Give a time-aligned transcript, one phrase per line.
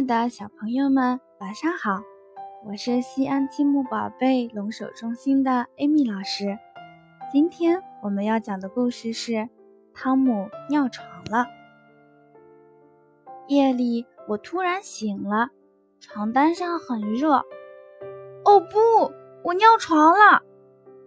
[0.00, 2.00] 爱的小朋友们，晚上好！
[2.64, 6.58] 我是西安积木宝贝龙首中心的艾米老师。
[7.30, 9.32] 今天我们要讲的故事是
[9.92, 11.44] 《汤姆尿床了》。
[13.48, 15.50] 夜里，我突然醒了，
[16.00, 17.34] 床单上很热。
[18.46, 19.12] 哦不，
[19.44, 20.40] 我尿床了！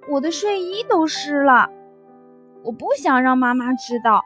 [0.07, 1.67] 我的睡衣都湿了。
[2.63, 4.21] 我不想让妈妈知道，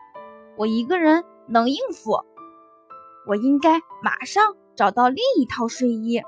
[0.58, 2.20] 我一个人能应付。
[3.28, 6.22] 我应该马上找到另一套睡衣。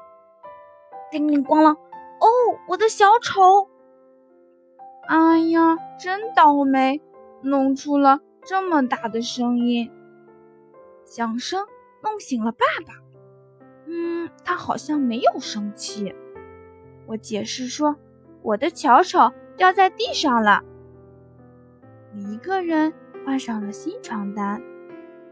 [1.12, 2.27] 叮铃咣啷，哦，
[2.67, 3.70] 我的小丑！
[5.08, 7.02] 哎呀，真倒霉，
[7.41, 9.91] 弄出了这么大的声音。
[11.05, 11.66] 响声
[12.03, 12.94] 弄醒了爸爸。
[13.88, 16.13] 嗯，他好像没有生气。
[17.08, 17.95] 我解释说，
[18.44, 20.61] 我的小丑掉在地上了。
[22.13, 22.94] 我一个人
[23.25, 24.61] 换上了新床单。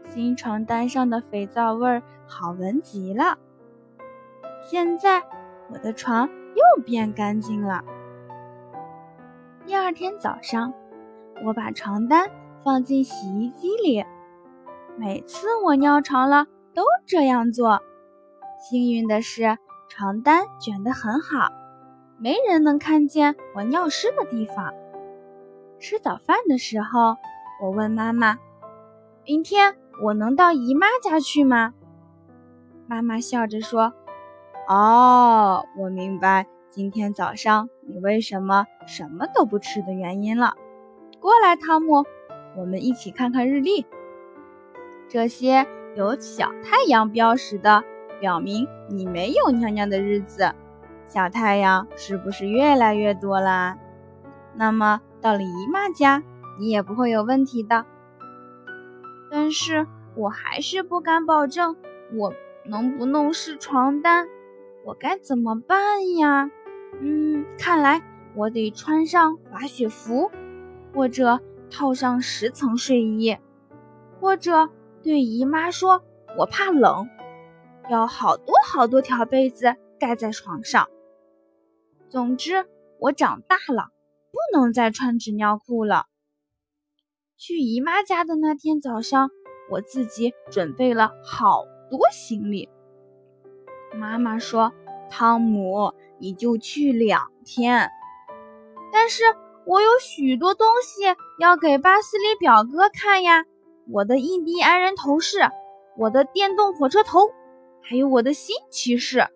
[0.08, 3.38] 新床单上的肥皂味儿好闻极了。
[4.68, 5.22] 现在
[5.70, 7.84] 我的床又变干净了。
[9.66, 10.72] 第二天早上，
[11.44, 12.30] 我把床单
[12.64, 14.04] 放进洗衣机里。
[14.96, 17.80] 每次我尿床了都这样做。
[18.58, 19.56] 幸运的是，
[19.88, 21.52] 床单卷得很好，
[22.18, 24.72] 没人能看见我尿湿的地方。
[25.78, 27.16] 吃早饭的时候，
[27.62, 28.38] 我问妈妈
[29.24, 31.74] ：“明天？”我能到姨妈家去吗？
[32.86, 33.92] 妈妈笑着说
[34.68, 40.54] ：“哦，我明白今天早上你为什么什么都不吃的原因了。
[41.20, 42.04] 过来，汤姆，
[42.56, 43.86] 我们一起看看日历。
[45.08, 47.82] 这些有小太阳标识的，
[48.20, 50.54] 表明你没有尿尿的日子。
[51.06, 53.78] 小太阳是不是越来越多啦？
[54.54, 56.22] 那么到了姨妈家，
[56.60, 57.84] 你也不会有问题的。”
[59.30, 61.76] 但是我还是不敢保证
[62.14, 62.32] 我
[62.64, 64.26] 能不弄湿床单，
[64.84, 66.50] 我该怎么办呀？
[67.00, 68.02] 嗯，看来
[68.34, 70.30] 我得穿上滑雪服，
[70.94, 71.40] 或者
[71.70, 73.36] 套上十层睡衣，
[74.20, 74.70] 或者
[75.02, 76.02] 对姨妈说
[76.36, 77.08] 我怕冷，
[77.90, 80.88] 要好多好多条被子盖在床上。
[82.08, 82.66] 总之，
[82.98, 83.90] 我长大了，
[84.32, 86.06] 不能再穿纸尿裤了。
[87.38, 89.30] 去姨妈家的那天早上，
[89.70, 92.68] 我自己准备了好多行李。
[93.94, 94.72] 妈妈说
[95.08, 97.88] ：“汤姆，你就去两天。”
[98.92, 99.22] 但是
[99.64, 101.02] 我有许多东西
[101.38, 103.44] 要给巴斯里表哥看呀，
[103.88, 105.38] 我的印第安人头饰，
[105.96, 107.20] 我的电动火车头，
[107.80, 109.28] 还有我的新骑士。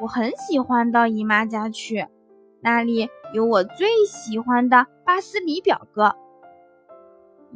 [0.00, 2.06] 我很喜欢到姨妈家去，
[2.62, 6.16] 那里有我最喜欢的巴斯里表哥。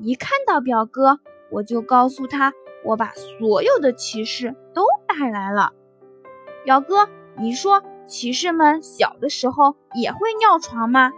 [0.03, 2.53] 一看到表哥，我就告诉他，
[2.85, 5.73] 我把所有的骑士都带来了。
[6.65, 11.13] 表哥，你说骑士们小的时候也会尿床吗？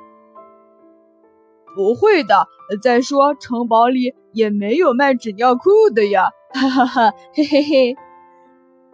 [1.74, 2.48] 不会的。
[2.82, 6.30] 再说城堡里也没有卖纸尿裤的呀！
[6.54, 7.96] 哈哈哈，嘿嘿嘿。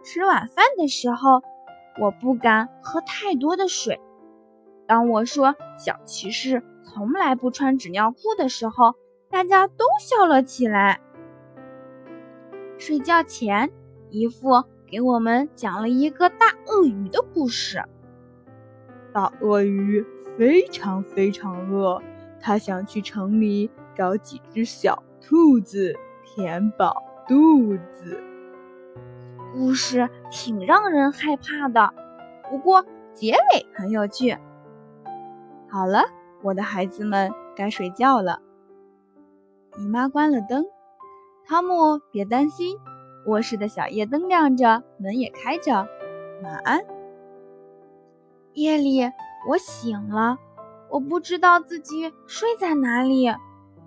[0.04, 1.42] 吃晚饭的时候，
[2.00, 4.00] 我不敢喝太多的水。
[4.86, 8.94] 当我说小骑士从来不穿纸尿裤的时候，
[9.30, 11.00] 大家都笑了起来。
[12.78, 13.70] 睡觉前，
[14.10, 17.82] 姨父给我们讲了一个大鳄鱼的故事。
[19.12, 20.04] 大鳄鱼
[20.38, 22.00] 非常非常饿，
[22.40, 25.94] 它想去城里找几只小兔子
[26.24, 28.22] 填饱肚子。
[29.52, 31.92] 故事挺让人害怕的，
[32.48, 34.36] 不过结尾很有趣。
[35.68, 36.04] 好了，
[36.42, 38.40] 我的孩子们，该睡觉了。
[39.78, 40.66] 姨妈关了灯，
[41.46, 42.76] 汤姆别担心，
[43.26, 45.86] 卧室的小夜灯亮着，门也开着。
[46.42, 46.84] 晚安。
[48.54, 49.08] 夜里
[49.48, 50.36] 我醒了，
[50.90, 53.32] 我不知道自己睡在哪里，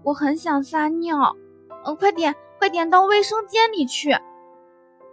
[0.03, 1.35] 我很想撒尿。
[1.83, 4.11] 呃，快点，快点到卫生间里去。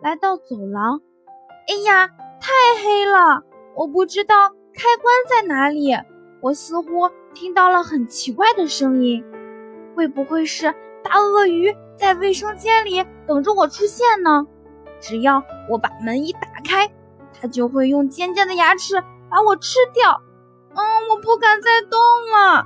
[0.00, 1.00] 来到走廊，
[1.67, 2.06] 哎呀，
[2.41, 2.52] 太
[2.85, 3.43] 黑了，
[3.75, 5.93] 我不知道开关在哪里。
[6.41, 9.25] 我似乎听到了很奇怪的声音。
[9.99, 10.73] 会不会是
[11.03, 14.47] 大鳄鱼在卫生间里等着我出现呢？
[15.00, 16.89] 只要我把门一打开，
[17.35, 20.23] 它就会用尖尖的牙齿把我吃掉。
[20.71, 20.79] 嗯，
[21.11, 21.99] 我不敢再动
[22.31, 22.65] 了。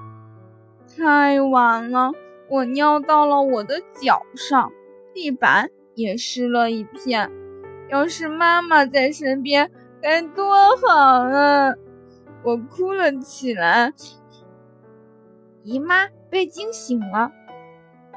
[0.94, 2.12] 太晚了，
[2.50, 4.70] 我尿到了我的脚上，
[5.14, 7.30] 地板也湿了一片。
[7.88, 9.70] 要是妈妈在身边
[10.02, 11.72] 该多好啊！
[12.44, 13.94] 我哭了起来。
[15.64, 16.08] 姨妈。
[16.32, 17.30] 被惊醒了，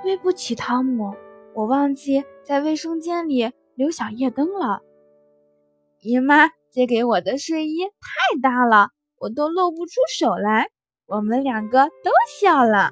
[0.01, 1.13] 对不起，汤姆，
[1.53, 4.79] 我忘记在卫生间里留小夜灯了。
[5.99, 10.69] 姨妈借给我的睡衣太大了，我都露不出手来。
[11.07, 12.91] 我们两个都笑了。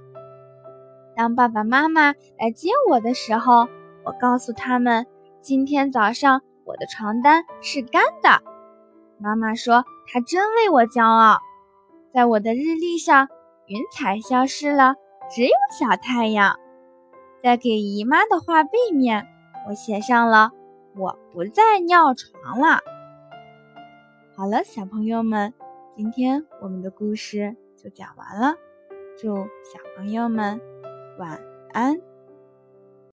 [1.16, 3.70] 当爸爸妈妈来接我的时候，
[4.04, 5.08] 我告诉他们，
[5.40, 8.44] 今天早上我的床单是干的。
[9.20, 11.40] 妈妈说，她真为我骄傲。
[12.14, 13.30] 在我的日历上，
[13.68, 14.96] 云彩消失了，
[15.30, 16.60] 只有小太阳。
[17.42, 19.28] 在给姨妈的画背面，
[19.68, 20.52] 我写上了
[20.96, 22.80] “我不再尿床了”。
[24.36, 25.54] 好了，小朋友们，
[25.96, 28.56] 今天我们的故事就讲完了。
[29.18, 30.60] 祝小朋友们
[31.20, 31.40] 晚
[31.72, 32.13] 安。